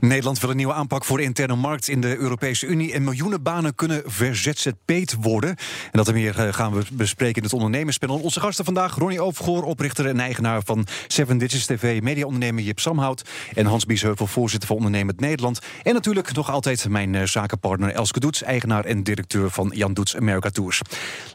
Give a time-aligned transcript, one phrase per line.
[0.00, 2.92] Nederland wil een nieuwe aanpak voor de interne markt in de Europese Unie.
[2.92, 5.50] En miljoenen banen kunnen verzzp'd worden.
[5.50, 5.56] En
[5.92, 8.18] dat en meer eh, gaan we bespreken in het ondernemerspanel.
[8.18, 13.22] Onze gasten vandaag, Ronnie Overgoor, oprichter en eigenaar van Seven Digits TV, mediaondernemer Jip Samhout.
[13.54, 15.58] En Hans Biesheuvel, voorzitter van Ondernemend Nederland.
[15.82, 20.16] En natuurlijk nog altijd mijn eh, zakenpartner Elske Doets, eigenaar en directeur van Jan Doets
[20.16, 20.80] America Tours.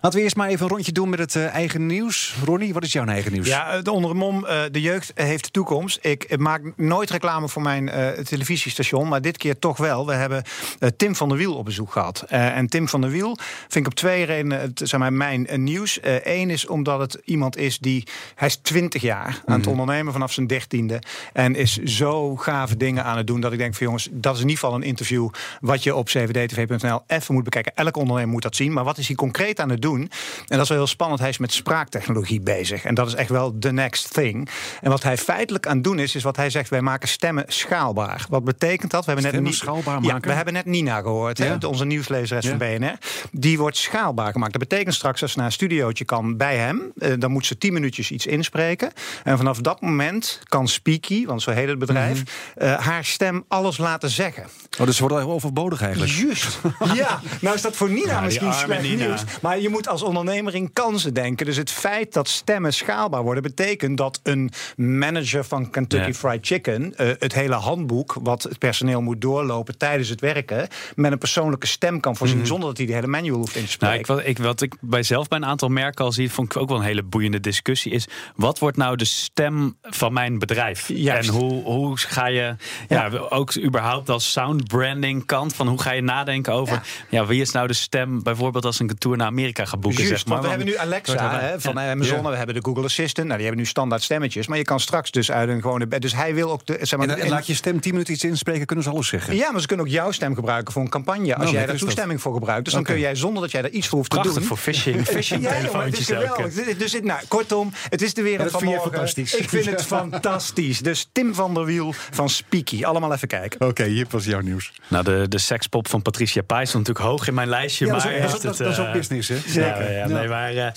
[0.02, 2.35] Laten we eerst maar even een rondje doen met het eh, eigen nieuws.
[2.45, 3.48] Ronnie, wat is jouw eigen nieuws?
[3.48, 5.99] Ja, de onder de mom, de jeugd heeft de toekomst.
[6.02, 7.85] Ik maak nooit reclame voor mijn
[8.23, 10.05] televisie televisiestation, maar dit keer toch wel.
[10.05, 10.44] We hebben
[10.80, 12.26] uh, Tim van der Wiel op bezoek gehad.
[12.31, 15.48] Uh, en Tim van der Wiel vind ik op twee redenen het, zeg maar, mijn
[15.55, 15.99] nieuws.
[16.23, 18.08] Eén is omdat het iemand is die...
[18.35, 19.70] Hij is 20 jaar aan het mhm.
[19.70, 21.02] ondernemen vanaf zijn dertiende.
[21.34, 24.41] En is zo gave dingen aan het doen dat ik denk van jongens, dat is
[24.41, 25.30] in ieder geval een interview
[25.61, 27.72] wat je op cvdtv.nl even moet bekijken.
[27.75, 28.73] Elk ondernemer moet dat zien.
[28.73, 30.02] Maar wat is hij concreet aan het doen?
[30.02, 30.09] En
[30.47, 31.20] dat is wel heel spannend.
[31.20, 32.83] Hij is met spraaktechnologie bezig.
[32.83, 34.50] En dat is echt wel the next thing.
[34.81, 37.44] En wat hij feitelijk aan het doen is, is wat hij zegt: wij maken stemmen
[37.47, 38.25] schaalbaar.
[38.30, 39.06] Wat betekent dat?
[39.06, 42.98] We hebben net, schaalbaar ja, we hebben net Nina gehoord, hè, onze nieuwslezeres van BNR.
[43.32, 44.52] Die wordt schaalbaar gemaakt.
[44.52, 47.58] Dat betekent straks als ze naar een studiootje kan bij hem, eh, dan moet ze
[47.58, 48.92] tien minuutjes iets inspreken.
[49.23, 52.66] En vanaf dat moment kan Speaky, want zo heet het bedrijf, mhm.
[52.66, 54.44] eh, haar stem alles laten zeggen.
[54.80, 56.12] Oh, dus ze wordt overbodig eigenlijk.
[56.12, 56.60] Juist.
[56.94, 59.23] ja, nou is dat voor Nina misschien slecht nieuws.
[59.42, 61.45] Maar je moet als ondernemer in kansen denken.
[61.45, 66.94] Dus het feit dat stemmen schaalbaar worden, betekent dat een manager van Kentucky Fried Chicken
[66.98, 71.67] uh, het hele handboek, wat het personeel moet doorlopen tijdens het werken, met een persoonlijke
[71.67, 72.45] stem kan voorzien, mhm.
[72.45, 74.16] zonder dat hij de hele manual hoeft in te spreken.
[74.16, 76.55] Nou, ik, wat, ik, wat ik bij zelf bij een aantal merken al zie, vond
[76.55, 80.39] ik ook wel een hele boeiende discussie, is wat wordt nou de stem van mijn
[80.39, 80.89] bedrijf?
[80.89, 82.55] En hoe, hoe ga je,
[82.88, 83.09] ja.
[83.30, 87.25] ook überhaupt als sound branding kant, van hoe ga je nadenken over, ja.
[87.25, 90.16] wie is nou de stem, bijvoorbeeld als ik een tour naar Amerika ga boeken, Just,
[90.16, 90.41] zeg maar.
[90.41, 93.64] we hebben nu Alexa hè, van Amazon, we hebben de Google Assistant, nou, die hebben
[93.64, 96.65] nu standaard stemmetjes, maar je kan straks dus uit een gewone, dus hij wil ook
[96.65, 99.35] de, zeg maar, en, laat je stem 10 minuten iets inspreken, kunnen ze alles zeggen.
[99.35, 101.35] Ja, maar ze kunnen ook jouw stem gebruiken voor een campagne.
[101.35, 102.65] Als nou, jij daar toestemming voor gebruikt.
[102.65, 104.43] Dus dan kun jij zonder dat jij er iets voor hoeft te doen.
[104.43, 105.05] voor phishing.
[105.07, 106.77] phishing ja, het is geweldig.
[106.77, 108.91] Dus nou, kortom, het is de wereld van morgen.
[108.91, 109.35] fantastisch.
[109.35, 110.80] Ik vind het fantastisch.
[110.80, 112.83] Dus Tim van der Wiel van Speaky.
[112.83, 113.67] Allemaal even kijken.
[113.67, 114.73] Oké, hier was jouw nieuws.
[114.87, 117.86] Nou, de, de sekspop van Patricia Pai stond natuurlijk hoog in mijn lijstje.
[117.86, 119.37] Ja, maar dat, is, dat, is ook eh, business, hè?
[119.47, 119.91] Zeker.
[119.91, 120.67] Ja, nee, maar, uh,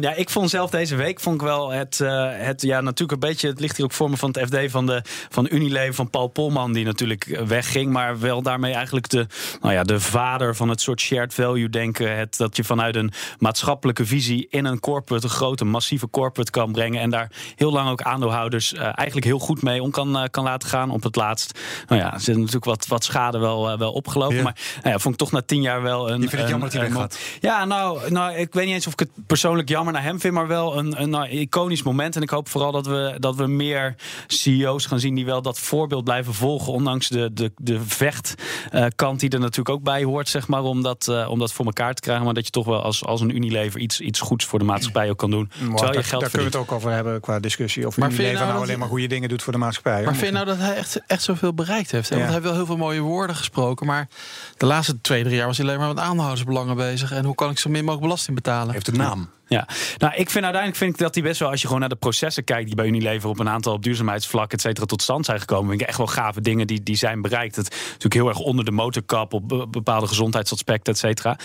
[0.00, 3.28] ja, ik vond zelf deze week vond ik wel het, uh, het, ja, natuurlijk een
[3.28, 6.10] beetje, het ligt hier ook voor me van het FD van, de, van Unilever van
[6.10, 9.26] Paul Polman, die natuurlijk wegging, maar wel daarmee eigenlijk de,
[9.60, 12.16] nou ja, de vader van het soort shared value denken.
[12.16, 16.72] Het, dat je vanuit een maatschappelijke visie in een corporate, een grote, massieve corporate kan
[16.72, 17.00] brengen.
[17.00, 20.44] En daar heel lang ook aandeelhouders uh, eigenlijk heel goed mee om kan, uh, kan
[20.44, 20.90] laten gaan.
[20.90, 24.36] Op het laatst, nou ja, er zit natuurlijk wat, wat schade wel, uh, wel opgelopen.
[24.36, 24.42] Ja.
[24.42, 26.20] Maar nou ja, vond ik toch na tien jaar wel een.
[26.20, 27.18] Je vindt het jammer dat hij weggaat?
[27.40, 30.34] Ja, nou, nou, ik weet niet eens of ik het persoonlijk jammer naar hem vind,
[30.34, 32.16] maar wel een, een nou, iconisch moment.
[32.16, 33.94] En ik hoop vooral dat we, dat we meer
[34.26, 39.30] CEO's gaan zien die wel dat voorbeeld blijven volgen, ondanks de, de, de vechtkant die
[39.30, 42.00] er natuurlijk ook bij hoort, zeg maar, om dat, uh, om dat voor elkaar te
[42.00, 42.24] krijgen.
[42.24, 45.10] Maar dat je toch wel als, als een Unilever iets, iets goeds voor de maatschappij
[45.10, 45.50] ook kan doen.
[45.60, 47.86] Maar terwijl je geld daar kunnen we het ook over hebben qua discussie.
[47.86, 50.04] Of maar Unilever nou, nou alleen maar goede dingen doet voor de maatschappij.
[50.04, 52.08] Maar vind je nou dat hij echt, echt zoveel bereikt heeft?
[52.08, 52.14] Ja.
[52.14, 53.86] Want hij heeft wel heel veel mooie woorden gesproken.
[53.86, 54.08] Maar
[54.56, 57.12] de laatste twee, drie jaar was hij alleen maar met aandeelhoudersbelangen bezig.
[57.12, 58.72] En hoe kan ik zo min mogelijk belasting betalen?
[58.72, 59.28] Heeft een naam.
[59.46, 61.88] Ja, nou, ik vind uiteindelijk vind ik dat die best wel, als je gewoon naar
[61.88, 65.40] de processen kijkt die bij Unilever op een aantal duurzaamheidsvlakken, et cetera, tot stand zijn
[65.40, 67.56] gekomen, vind ik echt wel gave dingen die, die zijn bereikt.
[67.56, 71.38] Het natuurlijk heel erg onder de motorkap op bepaalde gezondheidsaspecten, et cetera.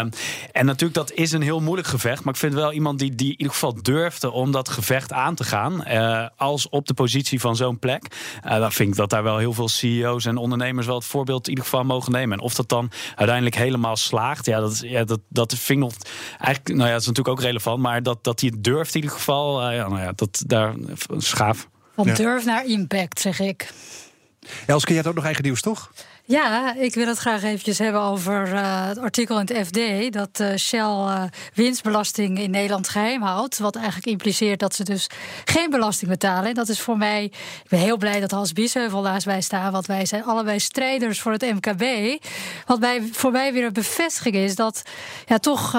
[0.00, 0.10] Um,
[0.52, 3.26] en natuurlijk, dat is een heel moeilijk gevecht, maar ik vind wel iemand die, die
[3.26, 7.40] in ieder geval durfde om dat gevecht aan te gaan, uh, als op de positie
[7.40, 8.16] van zo'n plek.
[8.46, 11.44] Uh, dan vind ik dat daar wel heel veel CEO's en ondernemers wel het voorbeeld
[11.44, 12.38] in ieder geval mogen nemen.
[12.38, 15.90] En of dat dan uiteindelijk helemaal slaagt, ja, dat, ja, dat, dat vind ik
[16.38, 17.78] eigenlijk, nou ja, dat is natuurlijk ook relevant.
[17.78, 20.74] Maar dat, dat hij het durft in ieder geval, uh, ja, nou ja, dat daar
[21.16, 21.68] schaaf.
[21.94, 23.72] Van durf naar impact, zeg ik.
[24.66, 25.90] Elske, jij hebt ook nog eigen nieuws, toch?
[26.30, 30.12] Ja, ik wil het graag eventjes hebben over uh, het artikel in het FD...
[30.12, 31.22] dat uh, Shell uh,
[31.54, 33.58] winstbelasting in Nederland geheim houdt.
[33.58, 35.06] Wat eigenlijk impliceert dat ze dus
[35.44, 36.48] geen belasting betalen.
[36.48, 37.24] En dat is voor mij...
[37.24, 39.72] Ik ben heel blij dat Hans Biesheuvel naast mij staat...
[39.72, 41.84] want wij zijn allebei strijders voor het MKB.
[42.66, 44.54] Wat bij, voor mij weer een bevestiging is...
[44.54, 44.82] dat
[45.26, 45.70] ja, toch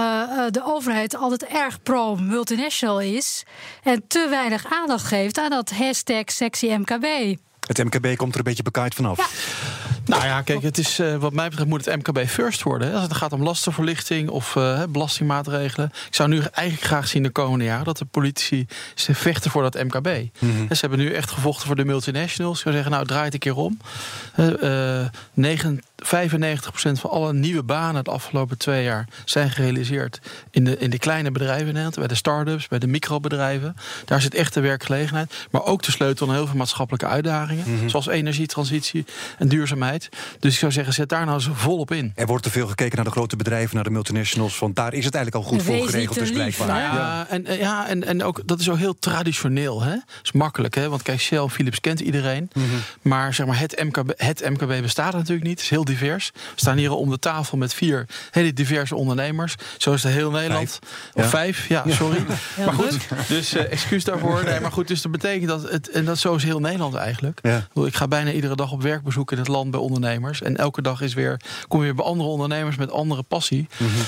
[0.52, 3.44] de overheid altijd erg pro-multinational is...
[3.84, 7.36] en te weinig aandacht geeft aan dat hashtag sexy MKB.
[7.68, 9.18] Het MKB komt er een beetje bekaaid vanaf.
[9.18, 9.81] Ja.
[10.06, 12.88] Nou ja, kijk, het is, uh, wat mij betreft moet het MKB first worden.
[12.88, 12.94] Hè.
[12.94, 15.92] Als het gaat om lastenverlichting of uh, belastingmaatregelen.
[16.08, 19.62] Ik zou nu eigenlijk graag zien de komende jaren dat de politici ze vechten voor
[19.62, 20.08] dat MKB.
[20.40, 20.68] Mm -hmm.
[20.68, 22.60] Ze hebben nu echt gevochten voor de multinationals.
[22.60, 23.78] Ze zeggen, nou, draai het een keer om.
[24.38, 26.08] Uh, 9, 95%
[26.92, 30.20] van alle nieuwe banen de afgelopen twee jaar zijn gerealiseerd
[30.52, 33.76] in de, in de kleine bedrijven in Nederland, bij de start-ups, bij de microbedrijven.
[34.06, 35.48] Daar zit echt de werkgelegenheid.
[35.52, 37.90] Maar ook de sleutel aan heel veel maatschappelijke uitdagingen, mm -hmm.
[37.90, 39.06] zoals energietransitie
[39.38, 40.10] en duurzaamheid.
[40.40, 42.12] Dus ik zou zeggen, zet daar nou eens volop in.
[42.16, 44.60] Er wordt te veel gekeken naar de grote bedrijven, naar de multinationals.
[44.60, 46.68] Want daar is het eigenlijk al goed voor geregeld, dus blijkbaar.
[46.68, 49.82] Nou ja, ja, en, ja en, en ook dat is ook heel traditioneel.
[49.82, 49.92] Hè?
[49.92, 50.90] Dat is makkelijk, hè?
[50.90, 52.50] want kijk, Shell, Philips kent iedereen.
[52.54, 52.80] Mm -hmm.
[53.02, 55.56] Maar zeg maar, het MKB, het MKB bestaat natuurlijk niet.
[55.56, 56.32] Het is heel divers.
[56.34, 59.56] We staan hier om de tafel met vier hele diverse ondernemers.
[59.78, 60.80] Zo is het heel Nederland.
[60.82, 61.14] Vijf.
[61.14, 61.30] Of ja.
[61.30, 62.26] vijf, ja, sorry.
[62.66, 62.98] maar goed,
[63.28, 64.44] dus uh, excuus daarvoor.
[64.44, 67.40] Nee, maar goed, dus dat betekent dat het, en dat zo is heel Nederland eigenlijk.
[67.42, 67.68] Ja.
[67.86, 70.42] Ik ga bijna iedere dag op werkbezoek in het land bij ondernemers.
[70.42, 73.68] En elke dag is weer, kom je weer bij andere ondernemers met andere passie.
[73.78, 74.04] Mm -hmm.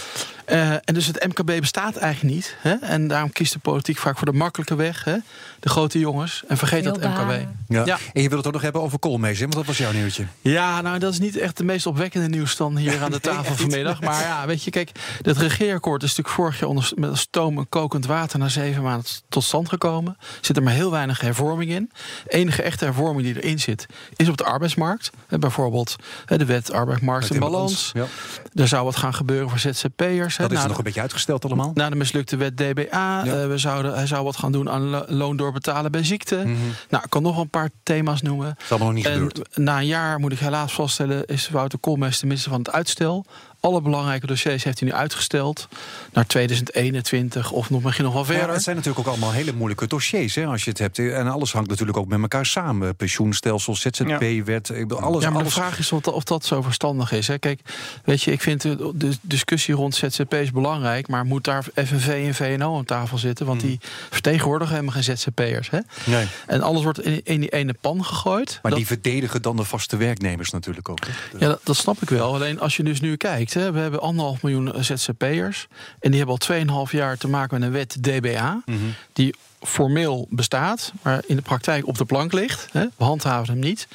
[0.50, 2.56] Uh, en dus het MKB bestaat eigenlijk niet.
[2.60, 2.74] Hè?
[2.74, 5.04] En daarom kiest de politiek vaak voor de makkelijke weg.
[5.04, 5.16] Hè?
[5.60, 6.44] De grote jongens.
[6.48, 7.48] En vergeet Heel dat MKB.
[7.68, 7.86] Ja.
[7.86, 7.98] Ja.
[8.14, 10.26] En je wil het ook nog hebben over koolmees, want dat was jouw nieuwtje.
[10.42, 13.56] Ja, nou dat is niet echt de meest opwekkende nieuws dan hier aan de tafel
[13.56, 14.02] vanmiddag.
[14.02, 14.92] Maar ja, weet je, kijk,
[15.22, 19.10] het regeerakkoord is natuurlijk vorig jaar onder, met stoom en kokend water na zeven maanden
[19.30, 20.16] tot stand gekomen.
[20.20, 21.92] Er zit er maar heel weinig hervorming in.
[22.24, 23.86] De enige echte hervorming die erin zit,
[24.16, 25.10] is op de arbeidsmarkt.
[25.28, 25.96] Hè, bijvoorbeeld
[26.26, 27.92] hè, de wet arbeidsmarkt in balans.
[27.94, 28.06] Ja.
[28.54, 30.33] Er zou wat gaan gebeuren voor ZZP'ers.
[30.38, 31.72] Dat is nog een beetje uitgesteld allemaal.
[31.74, 32.84] Na de mislukte wet DBA.
[32.92, 33.26] Ja.
[33.26, 36.36] Uh, we zouden, hij zou wat gaan doen aan lo loon doorbetalen bij ziekte.
[36.36, 36.74] Mm -hmm.
[36.90, 38.48] Nou, ik kan nog een paar thema's noemen.
[38.48, 39.58] Dat is allemaal nog niet en gebeurd.
[39.58, 41.26] na een jaar moet ik helaas vaststellen...
[41.26, 43.26] is Wouter Koolmees de minister van het uitstel.
[43.66, 45.68] Alle belangrijke dossiers heeft hij nu uitgesteld.
[46.14, 48.48] Naar 2021 of nog misschien nog wel verder.
[48.48, 50.36] Ja, het zijn natuurlijk ook allemaal hele moeilijke dossiers.
[50.36, 51.00] Hè, als je het hebt.
[51.00, 52.96] En alles hangt natuurlijk ook met elkaar samen.
[52.96, 54.72] Pensioenstelsel, ZZP-wet.
[54.90, 55.54] Alles, ja, maar alles...
[55.54, 57.28] de vraag is of dat, of dat zo verstandig is.
[57.28, 57.38] Hè.
[57.38, 57.62] Kijk,
[58.04, 61.08] weet je, ik vind de, de discussie rond ZZP is belangrijk.
[61.08, 63.46] Maar moet daar FNV en VNO aan tafel zitten?
[63.46, 63.70] Want Hmm.
[63.70, 65.70] die vertegenwoordigen helemaal geen ZZP'ers.
[65.70, 65.80] Hè?
[66.06, 66.26] Nee.
[66.48, 68.60] En alles wordt in, in die ene pan gegooid.
[68.62, 71.06] Maar dat, die verdedigen dan de vaste werknemers natuurlijk ook.
[71.06, 71.12] Hè?
[71.38, 72.34] ja, dat, dat snap ik wel.
[72.34, 75.68] Alleen als je dus nu kijkt, hè, we hebben anderhalf miljoen ZZP'ers.
[76.00, 78.62] En die hebben al 2,5 jaar te maken met een wet DBA.
[78.66, 78.78] Mhm.
[79.14, 82.68] Die formeel bestaat, maar in de praktijk op de plank ligt.
[82.72, 82.86] Hè?
[82.98, 83.88] We handhaven hem niet.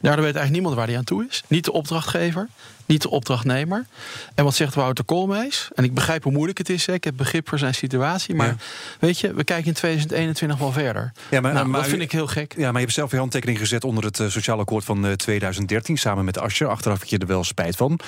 [0.00, 1.42] Daardoor weet eigenlijk niemand waar hij aan toe is.
[1.46, 2.48] Niet de opdrachtgever,
[2.92, 3.86] niet de opdrachtnemer.
[4.34, 5.68] En wat zegt Wouter Koolmees?
[5.74, 6.86] En ik begrijp hoe moeilijk het is.
[6.86, 6.92] Hè?
[6.92, 8.34] Ik heb begrip voor zijn situatie.
[8.34, 8.56] Maar Ja.
[9.00, 11.12] weet je, we kijken in 2021 wel verder.
[11.30, 12.54] Ja, maar, nou, maar dat vind u- ik heel gek.
[12.56, 15.12] Ja, maar je hebt zelf je handtekening gezet onder het eh, sociaal akkoord van eh,
[15.12, 16.68] 2013 samen met Asscher.
[16.68, 17.98] Achteraf heb je er wel spijt van.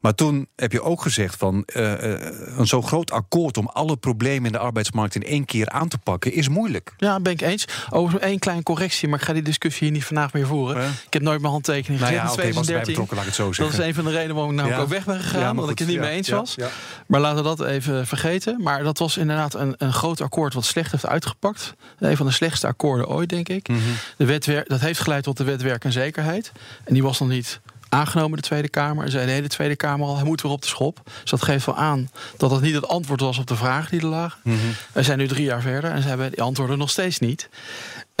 [0.00, 3.96] Maar toen heb je ook gezegd van eh, eh, een zo groot akkoord om alle
[3.96, 6.92] problemen in de arbeidsmarkt in één keer aan te pakken is moeilijk.
[6.96, 7.64] Ja, ben ik eens.
[7.90, 10.82] Over één kleine correctie, maar ik ga die discussie hier niet vandaag meer voeren.
[10.82, 10.88] Ja.
[11.06, 12.86] Ik heb nooit mijn handtekening Nou gezet ja, in oké, was erbij 2013.
[12.92, 13.78] betrokken, laat ik het zo dat zeggen.
[13.78, 15.50] is een van de redenen waarom ik nou ook weg ben gegaan.
[15.50, 16.56] Omdat ik het niet mee eens was.
[17.06, 18.62] Maar laten we dat even vergeten.
[18.62, 21.74] Maar dat was inderdaad een, een groot akkoord wat slecht heeft uitgepakt.
[21.98, 23.68] Een van de slechtste akkoorden ooit, denk ik.
[23.68, 23.80] Mhm.
[24.16, 26.52] De wet dat heeft geleid tot de wet werk en zekerheid.
[26.84, 27.60] En die was nog niet
[27.90, 29.04] aangenomen, de Tweede Kamer.
[29.04, 31.00] En zei de hele Tweede Kamer al, hij moet weer op de schop.
[31.20, 34.00] Dus dat geeft wel aan dat dat niet het antwoord was op de vragen die
[34.00, 34.40] er lagen.
[34.44, 34.56] Mhm.
[34.92, 37.48] We zijn nu drie jaar verder en ze hebben die antwoorden nog steeds niet.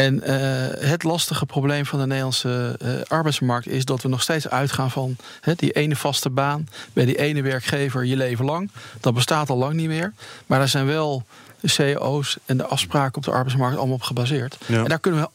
[0.00, 4.48] En eh, het lastige probleem van de Nederlandse eh, arbeidsmarkt is dat we nog steeds
[4.48, 5.16] uitgaan van
[5.56, 8.70] die ene vaste baan bij die ene werkgever je leven lang.
[9.00, 10.12] Dat bestaat al lang niet meer.
[10.46, 11.24] Maar daar zijn wel
[11.60, 14.56] de CEO's en de afspraken op de arbeidsmarkt allemaal op gebaseerd.
[14.66, 14.82] Ja.
[14.82, 15.28] En daar kunnen we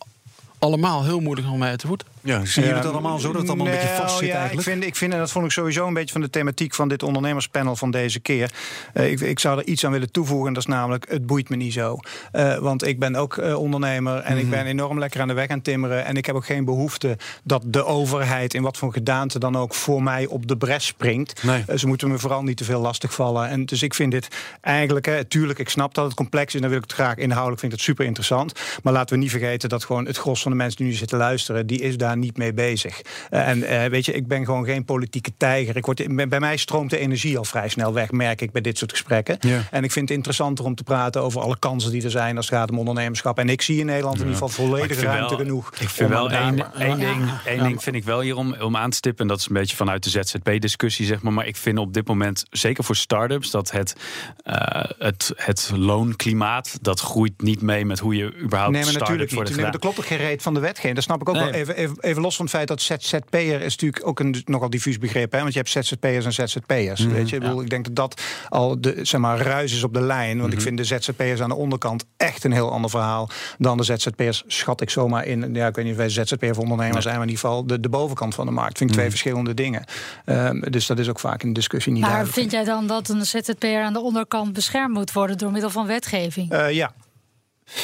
[0.59, 2.03] allemaal heel moeilijk nog mee uit de voet.
[2.25, 4.27] Ja, zie je Ja, het allemaal zo dat het allemaal een beetje nou vast zit
[4.27, 4.67] ja, eigenlijk?
[4.67, 6.87] Ik vind, ik vind, en dat vond ik sowieso een beetje van de thematiek van
[6.87, 8.51] dit ondernemerspanel van deze keer.
[8.93, 11.49] Eh, ik, ik zou er iets aan willen toevoegen, en dat is namelijk, het boeit
[11.49, 11.97] me niet zo.
[12.31, 14.43] Eh, want ik ben ook eh, ondernemer en Mhm.
[14.43, 16.05] ik ben enorm lekker aan de weg aan timmeren.
[16.05, 19.73] En ik heb ook geen behoefte dat de overheid in wat voor gedaante dan ook
[19.73, 21.41] voor mij op de bres springt.
[21.75, 23.49] Ze moeten me vooral niet te veel lastigvallen.
[23.49, 24.27] En dus ik vind dit
[24.61, 27.15] eigenlijk, hè, tuurlijk, ik snap dat het complex is en dan wil ik het graag
[27.15, 28.53] inhoudelijk, vind ik het super interessant.
[28.83, 31.17] Maar laten we niet vergeten dat gewoon het gros van de mensen die nu zitten
[31.17, 33.01] luisteren, die is daar niet mee bezig.
[33.29, 35.75] Eh, en eh, weet je, ik ben gewoon geen politieke tijger.
[35.75, 38.77] Ik word, bij mij stroomt de energie al vrij snel weg, merk ik bij dit
[38.77, 39.37] soort gesprekken.
[39.39, 39.63] Ja.
[39.71, 42.49] En ik vind het interessanter om te praten over alle kansen die er zijn als
[42.49, 43.39] het gaat om ondernemerschap.
[43.39, 45.71] En ik zie in Nederland in ieder geval volledige vind ruimte wel- genoeg.
[45.79, 46.55] Ik vind wel één,
[46.99, 49.21] ding, één ding vind ik wel hier om, om aan te stippen.
[49.21, 51.33] En dat is een beetje vanuit de ZZP-discussie, zeg maar.
[51.33, 53.95] Maar ik vind op dit moment, zeker voor start-ups, dat het,
[54.43, 58.99] eh, het, het loonklimaat, dat groeit niet mee met hoe je überhaupt Nee, maar start-up
[59.17, 59.49] natuurlijk niet.
[59.49, 60.95] Nee, maar er klopt ook geen reet van de wetgeving.
[60.95, 61.43] Dat snap ik ook Nee.
[61.43, 61.53] wel.
[61.53, 64.97] Even, even, even los van het feit dat ZZP'er is natuurlijk ook een nogal diffuus
[64.97, 65.31] begrip.
[65.31, 65.39] Hè?
[65.41, 67.01] Want je hebt ZZP'ers en ZZP'ers.
[67.05, 67.13] Mhm.
[67.13, 67.35] Weet je?
[67.35, 70.37] Ik, bedoel, ik denk dat dat al de zeg maar, ruis is op de lijn.
[70.39, 70.67] Want ik Mhm.
[70.67, 74.43] vind de ZZP'ers aan de onderkant echt een heel ander verhaal dan de ZZP'ers.
[74.47, 75.53] Schat ik zomaar in.
[75.53, 77.79] Ja, ik weet niet of wij ZZP'er voor ondernemers zijn, maar in ieder geval de,
[77.79, 78.77] de bovenkant van de markt.
[78.77, 79.15] Vind ik twee Mhm.
[79.17, 79.83] verschillende dingen.
[80.25, 82.39] Ehm, dus dat is ook vaak in de discussie niet Maar duidelijk.
[82.39, 85.87] vind jij dan dat een ZZP'er aan de onderkant beschermd moet worden door middel van
[85.87, 86.51] wetgeving?
[86.51, 86.93] Eh, ja,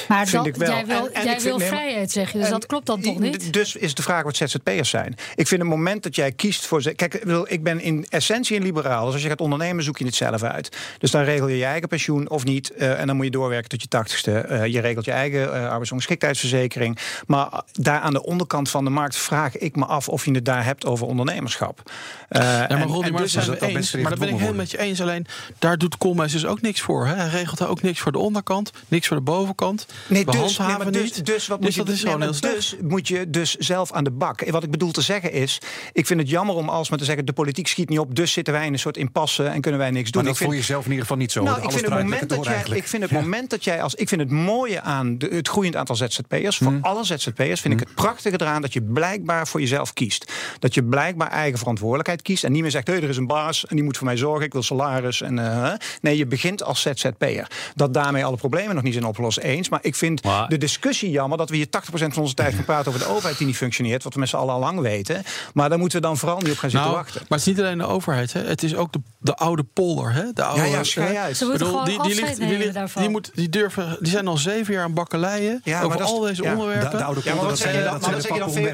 [0.08, 0.70] maar vind dan, ik wel.
[0.70, 2.38] jij wil, En- en jij ik vind- wil nee, maar- vrijheid, zeg je.
[2.38, 3.54] Dus En dat klopt dan toch niet?
[3.54, 5.16] Dus is de vraag wat ZZP'ers zijn.
[5.36, 6.82] Ik vind het moment dat jij kiest voor...
[6.82, 7.14] ze- Kijk,
[7.46, 9.06] ik ben in essentie een liberaal.
[9.06, 10.78] Dus als je gaat ondernemen, zoek je het zelf uit.
[11.00, 12.70] Dus dan regel je je eigen pensioen of niet.
[12.72, 14.40] eh, en dan moet je doorwerken tot je tachtigste.
[14.40, 16.98] Eh, je regelt je eigen eh arbeidsongeschiktheidsverzekering.
[17.28, 20.10] Maar daar aan de onderkant van de markt vraag ik me af...
[20.10, 21.92] of je het daar hebt over ondernemerschap.
[22.30, 23.74] Eh, Ja, maar maar, dus dat zijn dat we dat eens.
[23.74, 25.02] mensen maar daar ben ik helemaal met je eens.
[25.02, 25.26] Alleen
[25.60, 27.08] daar doet Koolmees dus ook niks voor.
[27.08, 27.16] Hè?
[27.16, 29.71] Hij regelt daar ook niks voor de onderkant, niks voor de bovenkant.
[30.08, 31.26] Nee, we dus, handhaven nee, maar dus, niet.
[31.26, 34.12] dus, wat Dus moet je, is nee, heel dus moet je dus zelf aan de
[34.12, 34.50] bak.
[34.50, 35.58] Wat ik bedoel te zeggen is,
[35.94, 37.26] ik vind het jammer om alsmaar te zeggen...
[37.26, 39.44] de politiek schiet niet op, dus zitten wij in een soort impasse...
[39.44, 40.24] en kunnen wij niks doen.
[40.24, 41.44] Maar dat ik voel vind, je zelf in ieder geval niet zo.
[41.44, 44.08] nou, ik vind, het moment dat jij, ik vind het moment dat jij als ik
[44.08, 46.84] vind het mooie aan de, het groeiend aantal ZZP'ers voor Hmm.
[46.84, 50.32] alle ZZP'ers vind ik het prachtige eraan dat je blijkbaar voor jezelf kiest.
[50.60, 53.66] Dat je blijkbaar eigen verantwoordelijkheid kiest en niet meer zegt: hey, er is een baas
[53.66, 56.82] en die moet voor mij zorgen, ik wil salaris en eh, nee, je begint als
[56.82, 57.48] ZZP'er.
[57.76, 61.10] Dat daarmee alle problemen nog niet zijn opgelost eens, maar ik vind Maar- de discussie
[61.12, 63.58] jammer dat we hier 80% van onze tijd gaan praten over de overheid die niet
[63.58, 65.24] functioneert, wat we met z'n allen al lang weten.
[65.54, 67.22] Maar daar moeten we dan vooral niet op gaan zitten Nou, wachten.
[67.30, 68.34] maar het is niet alleen de overheid.
[68.34, 68.42] Hè?
[68.44, 70.14] Het is ook de, de oude polder.
[70.14, 70.24] Hè?
[70.34, 71.38] De oude, Ja, ja, schei uit.
[71.38, 73.02] Ze moeten bedoel, gewoon afscheid nemen ligt- daarvan.
[73.02, 76.08] die, moet, die, durven, die zijn al zeven jaar aan bakkeleien Ja, maar over dat
[76.08, 76.52] is- al deze ja.
[76.52, 76.92] onderwerpen.
[76.92, 78.02] De, de oude Ja, maar polder, wat zeg je dan?
[78.22, 78.68] zeg je dan VNO,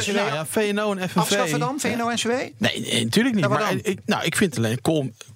[0.00, 1.16] V- ja, VNO en FNV.
[1.16, 2.28] Afschaffen dan, VNO-NCW?
[2.28, 3.48] Nee, nee, natuurlijk niet.
[3.48, 4.78] Maar ik, nou, ik vind alleen,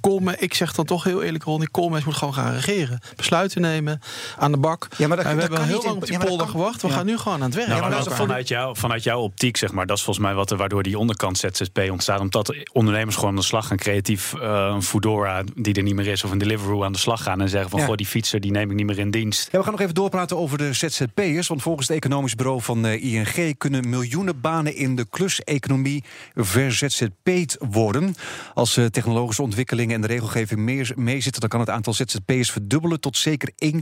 [0.00, 3.00] Koolme, ik zeg dan toch heel eerlijk, Ronnie, Koolmees moet gewoon gaan regeren.
[3.16, 4.00] Besluiten nemen,
[4.38, 4.88] aan de bak.
[4.96, 6.48] Ja, maar dat- En we dat hebben kan heel niet lang op die polder kan-
[6.48, 6.82] gewacht.
[6.82, 6.94] We ja.
[6.94, 7.68] gaan nu gewoon aan het werk.
[7.68, 10.50] Nou, maar maar vanuit, jou, vanuit jouw optiek, zeg maar, dat is volgens mij wat
[10.50, 12.20] er, waardoor die onderkant ZZP ontstaat.
[12.20, 16.06] Omdat ondernemers gewoon aan de slag gaan, creatief eh, een Foodora die er niet meer
[16.06, 17.86] is, of een Deliveroo aan de slag gaan en zeggen van, Ja.
[17.86, 19.48] goh, die fietser die neem ik niet meer in dienst.
[19.52, 21.48] Ja, we gaan nog even doorpraten over de ZZP'ers.
[21.48, 26.04] Want volgens het economisch bureau van eh, ING kunnen miljoenen banen in de kluseconomie
[26.34, 28.14] verZZP'd worden.
[28.54, 33.00] Als eh, technologische ontwikkelingen en de regelgeving meer meezitten, dan kan het aantal ZZP'ers verdubbelen
[33.00, 33.78] tot zeker 1,8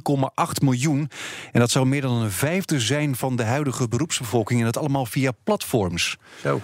[0.62, 1.10] miljoen.
[1.52, 4.58] En dat zou meer dan een vijfde zijn van de huidige beroepsbevolking.
[4.58, 6.16] En dat allemaal via platforms.
[6.42, 6.60] Zo.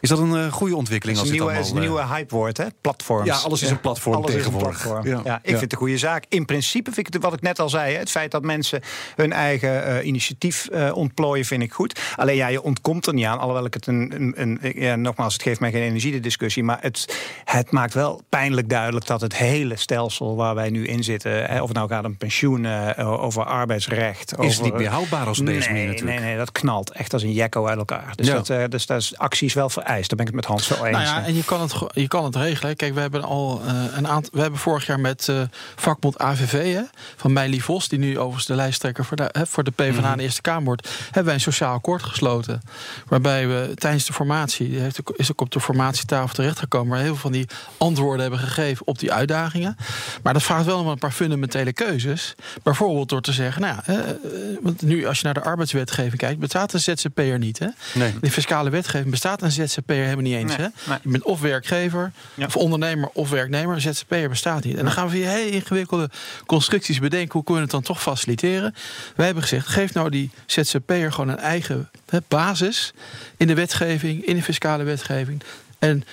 [0.00, 1.18] Is dat een eh, goede ontwikkeling?
[1.18, 2.64] Het is als een dit nieuwe, allemaal, is een eh, nieuwe hypewoord, hè?
[2.80, 3.26] Platforms.
[3.26, 4.76] Ja, alles is een platform Alles tegenwoordig.
[4.78, 5.06] Is een platform.
[5.06, 5.20] Ja.
[5.24, 5.36] Ja.
[5.36, 5.48] ik Ja.
[5.48, 6.24] vind het een goede zaak.
[6.28, 8.80] In principe vind ik het, wat ik net al zei, hè, het feit dat mensen
[9.14, 12.00] hun eigen eh, initiatief ontplooien, vind ik goed.
[12.16, 13.38] Alleen ja, je ontkomt er niet aan.
[13.38, 16.64] Alhoewel ik het een, een, een ja, nogmaals, het geeft mij geen energie, de discussie.
[16.64, 21.04] Maar het, het maakt wel pijnlijk duidelijk dat het hele stelsel waar wij nu in
[21.04, 24.32] zitten, hè, of het nou gaat om pensioen, eh, over arbeidsrecht.
[24.32, 26.20] Is over, niet meer houdbaar als deze nee, manier nee, natuurlijk.
[26.20, 28.12] nee, dat knalt echt als een jekko uit elkaar.
[28.14, 30.08] Dus, dat, dus dat is, actie is wel vereist.
[30.08, 30.96] Daar ben ik het met Hans wel eens.
[30.96, 32.76] Nou ja, en je kan het, je kan het regelen.
[32.76, 34.30] Kijk, we hebben al eh, een aantal.
[34.32, 35.40] We hebben vorig jaar met eh,
[35.76, 36.82] vakbond AVV hè,
[37.16, 40.10] van Meili Vos, die nu overigens de lijsttrekker voor de, hè, voor de PvdA Mhm.
[40.10, 42.60] in de Eerste Kamer wordt, hebben wij een sociaal akkoord gesloten.
[43.08, 47.08] Waarbij we tijdens de formatie, die heeft, is ook op de formatietafel terechtgekomen, waar heel
[47.08, 47.46] veel van die
[47.78, 49.76] antwoorden hebben gegeven op die uitdagingen.
[50.22, 52.34] Maar dat vraagt wel nog een paar fundamentele keuzes.
[52.62, 54.14] Bijvoorbeeld door te zeggen, nou ja, eh,
[54.62, 57.58] want nu als je naar de arbeidswetgeving kijkt, bestaat een ZZP'er niet.
[57.58, 57.68] Hè?
[57.94, 58.14] Nee.
[58.20, 60.56] De fiscale wetgeving bestaat een ZZP'er helemaal niet eens.
[60.56, 60.88] Nee, hè?
[60.88, 60.98] nee.
[61.02, 62.46] Je bent of werkgever, Ja.
[62.46, 63.80] of ondernemer, of werknemer.
[63.80, 64.76] ZZP'er bestaat niet.
[64.76, 66.10] En dan gaan we via hele ingewikkelde
[66.46, 67.32] constructies bedenken...
[67.32, 68.74] hoe kunnen we het dan toch faciliteren.
[69.16, 72.92] Wij hebben gezegd, geef nou die ZZP'er gewoon een eigen hè, basis...
[73.36, 75.42] in de wetgeving, in de fiscale wetgeving...
[75.78, 76.04] En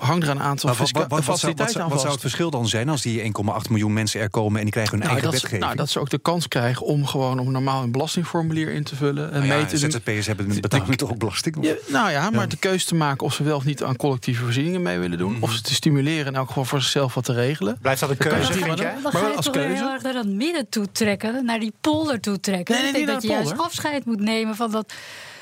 [0.00, 2.68] hang er een aantal wat, wat, wat, faciliteiten zou, aan wat zou het verschil dan
[2.68, 3.28] zijn als die 1,8
[3.70, 5.62] miljoen mensen er komen en die krijgen hun Nou, eigen dat, wetgeving?
[5.64, 8.96] nou, dat ze ook de kans krijgen om gewoon om normaal een belastingformulier in te
[8.96, 9.32] vullen.
[9.32, 9.76] En Nou ja, mee te.
[9.78, 11.56] ZZP'ers hebben betalen toch ook belasting?
[11.60, 14.42] Ja, nou ja, maar de keuze te maken of ze wel of niet aan collectieve
[14.42, 15.36] voorzieningen mee willen doen.
[15.40, 17.78] Of ze te stimuleren en ook gewoon voor zichzelf wat te regelen.
[17.80, 18.74] Blijft dat een keuze, jij?
[18.76, 19.74] Dan Maar ga je als toch keuze?
[19.74, 22.74] heel erg naar dat midden toe trekken, naar die polder toe trekken.
[22.74, 24.92] Nee, nee, ik denk niet dat je juist afscheid moet nemen van dat.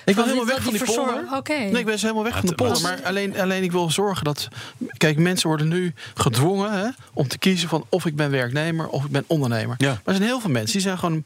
[0.08, 1.36] Ik wil van helemaal weg van die verzorg- polder.
[1.38, 1.52] Oké.
[1.52, 2.82] Nee, ik ben dus helemaal weg van de polder.
[2.82, 4.48] maar- alleen, alleen ik wil zorgen dat.
[4.96, 9.04] Kijk, mensen worden nu gedwongen hè, om te kiezen van of ik ben werknemer of
[9.04, 9.74] ik ben ondernemer.
[9.78, 9.88] Ja.
[9.88, 11.22] Maar er zijn heel veel mensen die zijn gewoon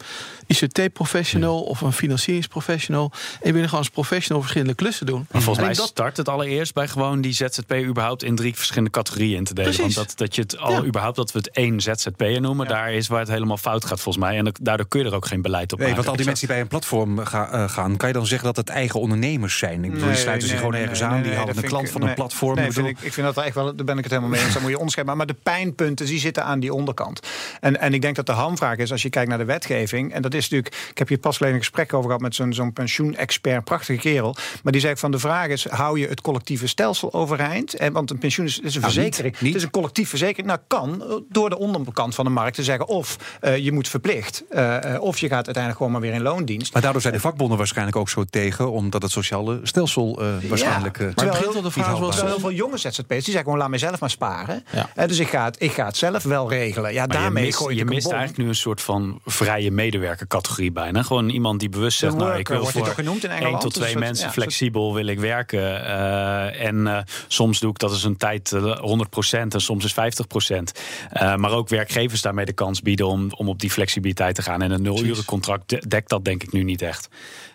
[0.46, 3.10] ICT-professional of een financieringsprofessional.
[3.12, 5.26] En die willen gewoon als professional verschillende klussen doen.
[5.30, 8.54] Maar volgens En mij dat- start het allereerst bij gewoon die ZZP überhaupt in drie
[8.54, 9.72] verschillende categorieën in te delen.
[9.74, 9.94] Precies.
[9.94, 10.82] Want dat, dat je het al Ja.
[10.84, 14.24] überhaupt dat we het één ZZP'er noemen, daar is waar het helemaal fout gaat volgens
[14.24, 14.36] mij.
[14.38, 16.02] En daardoor kun je er ook geen beleid op Nee, maken.
[16.04, 18.56] want al die mensen die bij een platform eh, gaan, kan je dan zeggen dat
[18.56, 19.84] het eigen ondernemers zijn.
[19.84, 22.54] Ik bedoel, die sluiten zich gewoon ergens aan, die halen een klant van een platform.
[22.56, 24.42] Nee, Ik vind ik, ik vind dat echt wel, daar ben ik het helemaal mee
[24.44, 24.52] eens.
[24.52, 25.16] Dan moet je onderscheiden.
[25.16, 27.20] Maar, maar de pijnpunten, die zitten aan die onderkant.
[27.60, 30.12] En, en ik denk dat de hamvraag is, als je kijkt naar de wetgeving.
[30.12, 32.52] En dat is natuurlijk, ik heb hier pas geleden een gesprek over gehad met zo'n
[32.52, 34.36] zo'n pensioenexpert, prachtige kerel.
[34.62, 37.74] Maar die zegt van de vraag is, hou je het collectieve stelsel overeind?
[37.74, 39.32] En, want een pensioen is, is een Nou, verzekering.
[39.40, 39.46] niet.
[39.48, 40.46] Het is een collectief verzekering.
[40.46, 43.88] Nou, kan eh, door de onderkant van de markt te zeggen of eh, je moet
[43.88, 44.44] verplicht.
[44.50, 46.72] eh, eh, of je gaat uiteindelijk gewoon maar weer in loondienst.
[46.72, 50.98] maar daardoor zijn de vakbonden waarschijnlijk ook zo tegen, omdat het sociale stelsel eh, waarschijnlijk.
[50.98, 53.68] eh, Maar begint al de heel- vraag heel veel jonge ZZP'ers die zeggen gewoon laat
[53.68, 54.64] mijzelf maar sparen.
[54.72, 54.90] Ja.
[54.94, 56.92] Eh, dus ik ga, het, ik ga het zelf wel regelen.
[56.92, 60.72] Ja, Maar daarmee je mist, gooi je mist eigenlijk nu een soort van vrije medewerkercategorie
[60.72, 61.02] bijna.
[61.02, 63.96] Gewoon iemand die bewust zegt, nou, ik wil voor ook genoemd in één tot twee
[63.96, 65.84] mensen ja, flexibel wil ik werken.
[65.84, 69.92] Eh, en eh, soms doe ik dat eens een tijd eh, 100% en soms is
[69.92, 70.72] 50%.
[71.10, 74.62] Eh, maar ook werkgevers daarmee de kans bieden om, om op die flexibiliteit te gaan.
[74.62, 77.08] En een nulurencontract de- dekt dat denk ik nu niet echt.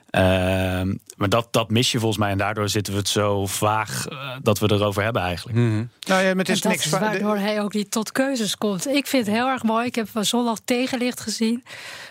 [0.09, 2.29] Ehm, maar dat, dat mis je volgens mij.
[2.31, 5.57] En daardoor zitten we het zo vaag eh, dat we erover hebben eigenlijk.
[5.57, 5.83] mhm.
[6.07, 8.57] Nou ja, maar het is en dat niks is waardoor hij ook niet tot keuzes
[8.57, 8.87] komt.
[8.87, 9.85] Ik vind het heel erg mooi.
[9.85, 11.63] Ik heb van zondag tegenlicht gezien.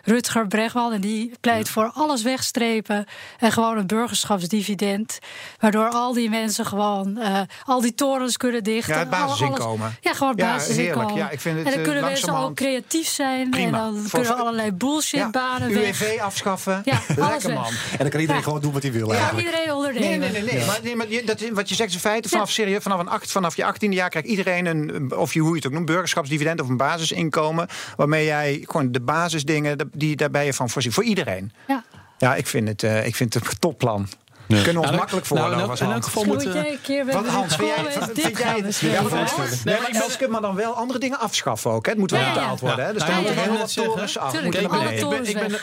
[0.05, 0.93] Rutger Bregman.
[0.93, 3.05] En die pleit voor alles wegstrepen.
[3.39, 5.19] En gewoon een burgerschapsdividend.
[5.61, 8.95] Waardoor al die mensen gewoon eh, al die torens kunnen dichten.
[8.95, 9.85] Ja, het basisinkomen.
[9.87, 11.15] alles- Ja, gewoon het Ja, basisinkomen.
[11.15, 13.51] Ja, ik vind het, en dan eh, kunnen mensen ook creatief zijn.
[13.51, 13.67] Prima.
[13.67, 16.01] En dan Voor- kunnen allerlei bullshitbanen ja, weg.
[16.03, 16.83] UWV afschaffen.
[16.85, 17.59] Ja, alles Lekker weg.
[17.59, 17.73] man.
[17.91, 18.47] En dan kan iedereen Ja.
[18.47, 19.47] gewoon doen wat hij wil Ja, eigenlijk.
[19.47, 20.09] iedereen ondernemen.
[20.09, 20.67] Nee, nee, nee, nee.
[20.67, 23.33] Maar, nee, maar dat, wat je zegt is in feite vanaf, serieus, vanaf, een acht,
[23.33, 26.61] vanaf je 18e jaar krijgt iedereen een, of je, hoe je het ook noemt, burgerschapsdividend
[26.61, 27.69] of een basisinkomen.
[27.97, 30.93] Waarmee jij gewoon de basisdingen, die, daar ben je van voorzien.
[30.93, 31.53] Voor iedereen.
[31.69, 31.85] Ja.
[32.19, 34.09] Ja, ik vind het, eh, ik vind het een topplan.
[34.47, 37.27] Kunnen we ons Nou, makkelijk nou, voorlopen in als elk geval Moet jij keer Wat,
[37.27, 39.65] Hans, vind jij, ja, maar Hans, Hans?
[39.65, 41.85] nee, maar mensen maar dan wel andere dingen afschaffen ook.
[41.85, 41.91] Hè.
[41.91, 42.41] Het moet wel Ja, ja, ja.
[42.41, 42.85] betaald worden.
[42.87, 42.93] Hè.
[42.93, 43.93] Dus Ja, dan ja, moeten ja, heel ja, wat zeggen.
[43.93, 44.35] torens af.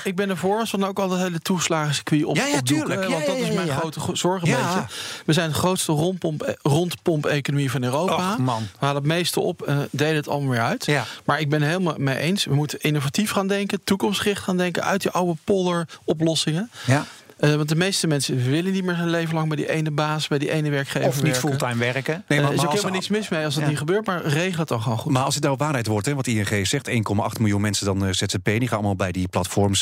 [0.04, 3.04] Ik, ben, ervoor als we dan ook al dat hele toeslagencircuit op, Ja, ja, tuurlijk.
[3.04, 3.76] Ja, Want dat ja, is ja, mijn ja.
[3.76, 4.58] grote go- zorg een Ja.
[4.76, 4.94] beetje.
[5.26, 8.36] We zijn de grootste rondpomp- rondpomp-economie van Europa.
[8.38, 10.86] We halen het meeste op en delen het allemaal weer uit.
[10.86, 11.04] Ja.
[11.26, 12.46] Maar ik ben het helemaal mee eens.
[12.46, 14.84] We moeten innovatief gaan denken, toekomstgericht gaan denken...
[14.84, 16.70] uit die oude polder oplossingen.
[16.86, 17.06] Ja.
[17.38, 19.48] Eh, want de meeste mensen willen niet meer zijn leven lang...
[19.48, 21.42] bij die ene baas, bij die ene werkgever Of niet werken.
[21.50, 22.24] fulltime werken.
[22.28, 23.70] Nee, Er maar, is ook helemaal niks mis mee als dat Ja.
[23.70, 24.06] niet gebeurt.
[24.06, 25.12] Maar regel het dan gewoon goed.
[25.12, 28.44] maar als het nou waarheid wordt, hè, wat ING zegt, 1,8 miljoen mensen dan ZZP,
[28.44, 29.82] die gaan allemaal bij die platforms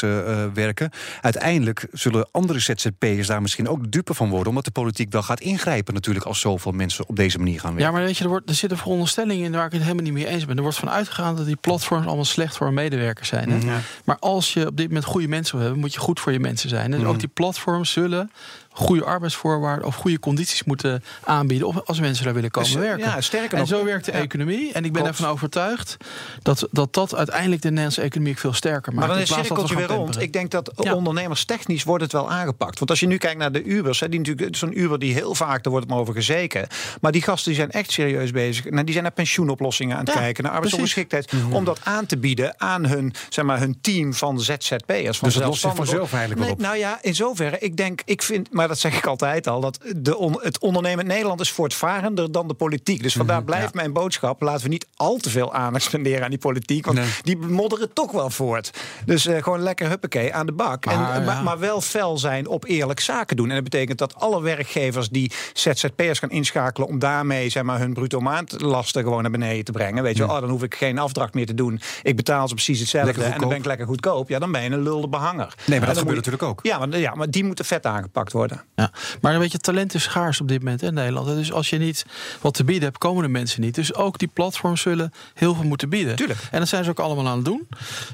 [0.53, 0.89] werken.
[1.21, 5.23] Uiteindelijk zullen andere ZZP'ers daar misschien ook de dupe van worden, omdat de politiek wel
[5.23, 7.85] gaat ingrijpen natuurlijk als zoveel mensen op deze manier gaan werken.
[7.85, 10.13] Ja, maar weet je, er, wordt, er zitten veronderstellingen in waar ik het helemaal niet
[10.13, 10.55] mee eens ben.
[10.55, 13.49] Er wordt van uitgegaan dat die platforms allemaal slecht voor medewerkers zijn.
[13.51, 13.57] Hè?
[13.57, 13.67] Mhm.
[14.05, 16.39] Maar als je op dit moment goede mensen wil hebben, moet je goed voor je
[16.39, 16.93] mensen zijn.
[16.93, 17.09] En Mhm.
[17.09, 17.50] ook die platforms
[17.85, 18.31] zullen
[18.73, 21.67] goede arbeidsvoorwaarden of goede condities moeten aanbieden.
[21.67, 23.05] Of als mensen daar willen komen Dus, werken.
[23.07, 24.17] ja, sterker en zo werkt de Ja.
[24.19, 24.71] economie.
[24.73, 25.17] En ik ben Klopt.
[25.17, 25.97] ervan overtuigd
[26.41, 29.07] dat, dat dat uiteindelijk de Nederlandse economie veel sterker maakt.
[29.07, 30.21] Maar dan is het dat cirkeltje weer rond.
[30.21, 30.95] Ik denk dat Ja.
[30.95, 32.77] ondernemers technisch wordt het wel aangepakt.
[32.77, 35.35] Want als je nu kijkt naar de Ubers, hè, die natuurlijk zo'n Uber die heel
[35.35, 36.67] vaak, daar wordt het maar over gezeken.
[37.01, 38.69] Maar die gasten die zijn echt serieus bezig.
[38.69, 41.31] Nou, die zijn naar pensioenoplossingen aan het kijken, naar arbeidsongeschiktheid.
[41.31, 41.53] Mhm.
[41.53, 45.17] Om dat aan te bieden aan hun, zeg maar, hun team van ZZP'ers.
[45.17, 46.61] Van Dus het lost zich vanzelf eigenlijk wel Nee, op.
[46.61, 47.59] Nou ja, in zoverre.
[47.59, 50.99] Ik denk, ik vind, maar dat zeg ik altijd al, dat de on, het ondernemen
[51.03, 53.03] in Nederland is voortvarender dan de politiek.
[53.03, 56.39] Dus vandaar blijft mijn boodschap: laten we niet al te veel aandacht spenderen aan die
[56.39, 56.85] politiek.
[56.85, 57.09] Want Nee.
[57.23, 58.71] die modderen toch wel voort.
[59.05, 60.85] Dus eh, gewoon lekker huppakee aan de bak.
[60.85, 61.25] Maar, en, ja.
[61.25, 63.49] maar, maar wel fel zijn op eerlijk zaken doen.
[63.49, 67.93] En dat betekent dat alle werkgevers die ZZP'ers gaan inschakelen om daarmee zeg maar, hun
[67.93, 70.03] bruto maandlasten gewoon naar beneden te brengen.
[70.03, 71.81] Weet je, oh, dan hoef ik geen afdracht meer te doen.
[72.03, 73.23] Ik betaal ze precies hetzelfde.
[73.23, 74.29] En dan ben ik lekker goedkoop.
[74.29, 75.53] Ja, dan ben je een lulde behanger.
[75.65, 76.59] Nee, maar dat gebeurt je- natuurlijk ook.
[76.63, 78.50] Ja maar, ja, maar die moeten vet aangepakt worden.
[78.75, 78.91] Ja.
[79.21, 81.27] Maar weet je, talent is schaars op dit moment in Nederland.
[81.27, 82.05] Dus als je niet
[82.41, 83.75] wat te bieden hebt, komen de mensen niet.
[83.75, 86.15] Dus ook die platforms zullen heel veel moeten bieden.
[86.15, 86.39] Tuurlijk.
[86.51, 87.67] En dat zijn ze ook allemaal aan het doen.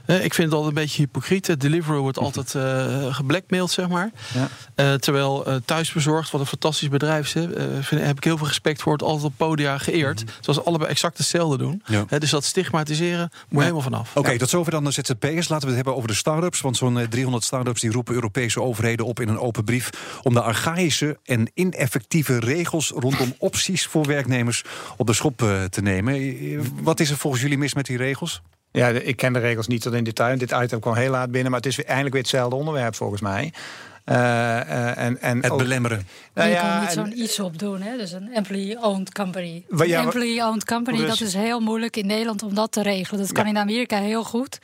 [0.06, 1.48] Eh, ik vind het altijd een beetje hypocriet.
[1.48, 4.12] Het Deliveroo wordt altijd eh geblackmailed, zeg maar.
[4.34, 4.48] Ja.
[4.76, 7.46] Eh, terwijl Thuisbezorgd, wat een fantastisch bedrijf is,
[7.80, 8.94] vind, heb ik heel veel respect voor.
[8.94, 10.24] Het altijd op podia geëerd.
[10.40, 11.84] Zoals ze allebei exact hetzelfde doen.
[11.86, 12.06] Ja.
[12.20, 14.16] Dus dat stigmatiseren moet helemaal vanaf.
[14.16, 15.48] Oké, tot zover dan de ZZP'ers.
[15.48, 16.62] Laten we het hebben over de start-ups.
[16.62, 19.90] Want zo'n eh, 300 start-ups die roepen Europese overheden op in een open brief...
[20.28, 24.64] om de archaïsche en ineffectieve regels rondom opties voor werknemers
[24.98, 26.84] op de schop eh, te nemen.
[26.84, 28.42] Wat is er volgens jullie mis met die regels?
[28.72, 30.38] Ja, ik ken de regels niet tot in detail.
[30.38, 33.22] Dit item kwam heel laat binnen, maar het is weer, eindelijk weer hetzelfde onderwerp volgens
[33.22, 33.54] mij.
[34.04, 34.16] Eh,
[34.62, 36.08] eh, en, en Het ook- belemmeren.
[36.34, 37.98] Nou je ja, kan niet zo'n iets op doen, hè?
[37.98, 39.64] dus een employee-owned company.
[39.70, 42.82] Ja, een wa- employee-owned company, Dus- dat is heel moeilijk in Nederland om dat te
[42.82, 43.20] regelen.
[43.22, 43.50] Dat kan Ja.
[43.50, 44.60] in Amerika heel goed.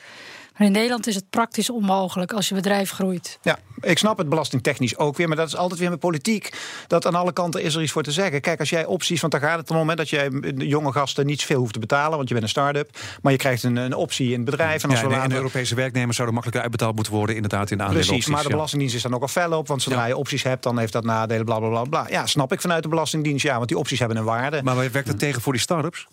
[0.56, 3.38] Maar in Nederland is het praktisch onmogelijk als je bedrijf groeit.
[3.42, 6.52] Ja, ik snap het belastingtechnisch ook weer, maar dat is altijd weer met politiek.
[6.86, 8.40] Dat aan alle kanten is er iets voor te zeggen.
[8.40, 11.26] Kijk, als jij opties, want dan gaat het op het moment dat jij jonge gasten
[11.26, 13.94] niet veel hoeft te betalen, want je bent een start-up, maar je krijgt een, een
[13.94, 14.82] optie in het bedrijf.
[14.82, 15.24] En, als ja, we laten...
[15.24, 18.06] en de Europese werknemers zouden makkelijker uitbetaald moeten worden, inderdaad, in de aandelen.
[18.06, 20.62] Precies, maar de Belastingdienst is dan ook al fel op, want zodra je opties hebt,
[20.62, 22.06] dan heeft dat nadelen, bla bla bla bla.
[22.10, 24.62] Ja, snap ik vanuit de Belastingdienst, ja, want die opties hebben een waarde.
[24.62, 26.06] Maar werkt het tegen voor die start-ups?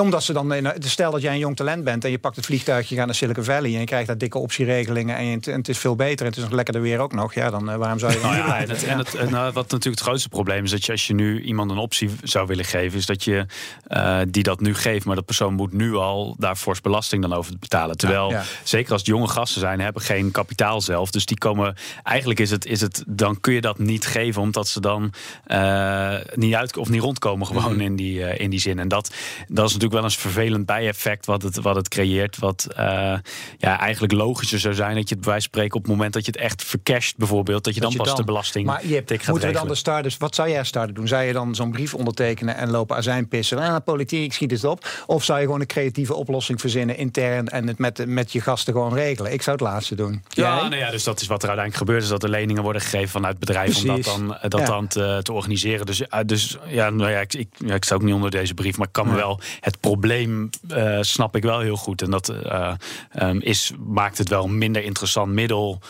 [0.00, 2.88] Omdat ze dan, stel dat jij een jong talent bent en je pakt het vliegtuig,
[2.88, 5.78] je gaat naar Silicon Valley en je krijgt daar dikke optieregelingen en, en het is
[5.78, 7.34] veel beter en het is nog lekkerder weer ook nog.
[7.34, 9.84] Ja, dan eh, waarom zou je nou ja, en, het, en het, nou, wat natuurlijk
[9.84, 12.98] het grootste probleem is dat je als je nu iemand een optie zou willen geven,
[12.98, 13.46] is dat je
[13.88, 17.32] uh, die dat nu geeft, maar dat persoon moet nu al daar fors belasting dan
[17.32, 17.96] over betalen.
[17.96, 21.10] Terwijl, ja, zeker als het jonge gasten zijn, hebben geen kapitaal zelf.
[21.10, 24.68] Dus die komen, eigenlijk is het, is het, dan kun je dat niet geven, omdat
[24.68, 25.12] ze dan
[26.34, 27.80] niet uit of niet rondkomen gewoon mm.
[27.80, 28.78] in, die, in die zin.
[28.78, 29.14] En dat,
[29.48, 32.38] dat is natuurlijk wel eens vervelend bijeffect wat het, wat het creëert.
[32.38, 32.76] Wat uh,
[33.58, 36.30] ja, eigenlijk logischer zou zijn dat je het bij spreken op het moment dat je
[36.30, 38.66] het echt vercasht, bijvoorbeeld, dat je dan pas de belasting.
[38.66, 39.52] Maar je hebt, moeten regelen.
[39.52, 41.08] we dan de starters, wat zou jij starten doen?
[41.08, 43.58] Zou je dan zo'n brief ondertekenen en lopen azijn pissen?
[43.58, 44.88] Ah, politiek, schiet het op.
[45.06, 48.72] Of zou je gewoon een creatieve oplossing verzinnen intern en het met, met je gasten
[48.72, 49.32] gewoon regelen?
[49.32, 50.22] Ik zou het laatste doen.
[50.28, 52.82] Ja, nou ja, dus dat is wat er uiteindelijk gebeurt, is dat er leningen worden
[52.82, 54.66] gegeven vanuit bedrijven om dat dan, dat ja.
[54.66, 55.86] dan te, te, organiseren.
[55.86, 58.54] Dus, uh, dus ja, nou ja, ik, ik, ja, ik sta ook niet onder deze
[58.54, 62.02] brief, maar ik kan me wel het probleem uh, snap ik wel heel goed.
[62.02, 62.72] En dat uh,
[63.22, 65.80] um, is, maakt het wel een minder interessant middel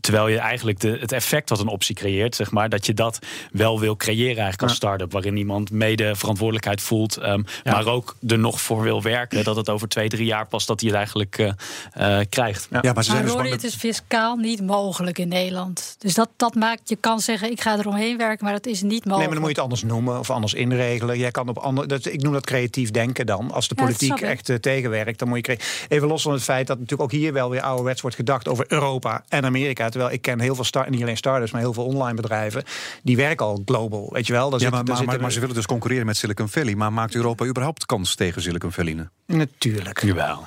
[0.00, 3.18] Terwijl je eigenlijk de, het effect wat een optie creëert, zeg maar, dat je dat
[3.52, 5.12] wel wil creëren eigenlijk als start-up.
[5.12, 7.72] Waarin iemand mede verantwoordelijkheid voelt, um, ja.
[7.72, 9.44] maar ook er nog voor wil werken.
[9.44, 11.46] Dat het over twee, drie jaar pas dat hij het eigenlijk uh,
[11.98, 12.66] uh, krijgt.
[12.70, 15.96] Ja, ja maar, ze maar dus het is fiscaal niet mogelijk in Nederland.
[15.98, 18.90] Dus dat, dat maakt, je kan zeggen, ik ga eromheen werken, maar dat is niet
[18.90, 19.16] mogelijk.
[19.16, 21.18] Nee, maar dan moet je het anders noemen of anders inregelen.
[21.18, 23.50] Jij kan op andere, dat, ik noem dat creatief denken dan.
[23.50, 25.58] Als de politiek echt uh, tegenwerkt, dan moet je
[25.88, 28.64] even los van het feit dat natuurlijk ook hier wel weer ouderwets wordt gedacht over
[28.68, 29.89] Europa en Amerika.
[29.90, 32.64] Terwijl ik ken heel veel, start, niet alleen starters, maar heel veel online bedrijven.
[33.02, 34.50] Die werken al global, weet je wel.
[34.50, 36.74] Daar ja, zit, maar, maar, maar, maar, ze willen dus concurreren met Silicon Valley.
[36.74, 39.08] Maar maakt Europa überhaupt kans tegen Silicon Valley?
[39.26, 40.02] Natuurlijk.
[40.02, 40.46] Jawel.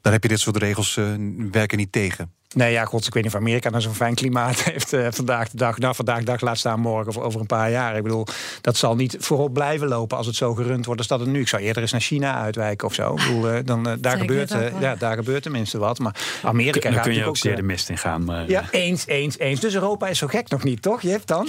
[0.00, 1.14] Dan heb je dit soort regels uh,
[1.50, 2.32] werken niet tegen.
[2.54, 5.48] Nee, ja, god, ik weet niet of Amerika nou zo'n fijn klimaat heeft uh, vandaag
[5.48, 5.78] de dag.
[5.78, 7.96] Nou, vandaag de dag laat staan morgen of over een paar jaar.
[7.96, 8.26] Ik bedoel,
[8.60, 11.40] dat zal niet voorop blijven lopen als het zo gerund wordt als dat het nu.
[11.40, 13.14] Ik zou eerder eens naar China uitwijken of zo.
[13.14, 15.98] Ik bedoel, uh, dan, uh, daar, gebeurt, ja, daar gebeurt tenminste wat.
[15.98, 18.24] Maar Amerika dan kun je ook zeer de mist in gaan.
[18.24, 19.60] Maar, ja, eens, eens, eens.
[19.60, 21.02] Dus Europa is zo gek nog niet, toch?
[21.02, 21.48] Je hebt dan?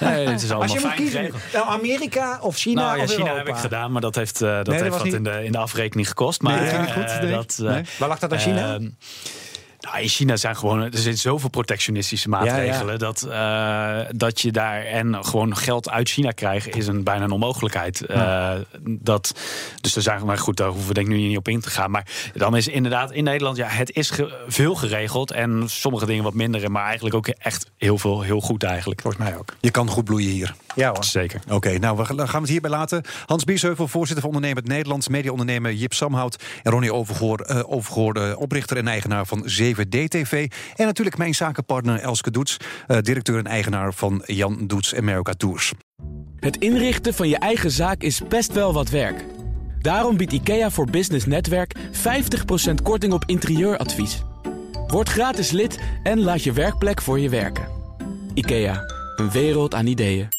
[0.00, 3.10] nee, het is allemaal als je moet kiezen, nou, Amerika of China nou, ja, of
[3.10, 5.14] China heb ik gedaan, maar dat heeft, dat nee, heeft wat niet...
[5.14, 6.42] in, de, in de afrekening gekost.
[6.42, 7.20] Maar, nee, dat ging goed.
[7.22, 7.30] Nee.
[7.30, 7.82] Dat, nee.
[7.98, 8.78] Waar lag dat aan China?
[9.86, 12.86] Nou, in China zijn gewoon, er zijn zoveel protectionistische maatregelen.
[12.86, 12.96] Ja, ja.
[12.96, 17.30] Dat, uh, dat je daar en gewoon geld uit China krijgen is een bijna een
[17.30, 18.04] onmogelijkheid.
[18.08, 18.54] Ja.
[18.54, 19.34] Uh, dat,
[19.80, 21.70] dus er zijn maar goed, daar hoeven we denk ik nu niet op in te
[21.70, 21.90] gaan.
[21.90, 25.30] Maar dan is inderdaad in Nederland, ja, het is ge, veel geregeld.
[25.30, 26.70] En sommige dingen wat minder.
[26.70, 29.00] Maar eigenlijk ook echt heel veel, heel goed eigenlijk.
[29.00, 29.54] Volgens mij ook.
[29.60, 30.54] Je kan goed bloeien hier.
[30.76, 31.04] Ja hoor.
[31.04, 31.40] Zeker.
[31.44, 33.02] Oké, okay, nou, we gaan we het hierbij laten.
[33.26, 35.08] Hans Biesheuvel, voorzitter van Ondernemend Nederlands.
[35.08, 36.42] Mediaondernemer Jip Samhout.
[36.62, 40.46] En Ronnie Overgoor, uh, Overgoor uh, oprichter en eigenaar van 7DTV.
[40.76, 42.56] En natuurlijk mijn zakenpartner Elske Doets.
[42.88, 45.72] Uh, directeur en eigenaar van Jan Doets America Tours.
[46.40, 49.24] Het inrichten van je eigen zaak is best wel wat werk.
[49.78, 54.22] Daarom biedt IKEA voor Business Netwerk 50% korting op interieuradvies.
[54.86, 57.68] Word gratis lid en laat je werkplek voor je werken.
[58.34, 58.82] IKEA,
[59.16, 60.35] een wereld aan ideeën.